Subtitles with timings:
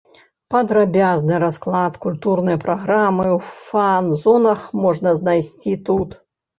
[0.53, 6.23] Падрабязны расклад культурнай праграмы ў фан-зонах можна знайсці тут.